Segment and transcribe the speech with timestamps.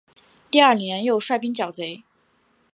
[0.49, 2.01] 第二年又率兵剿贼。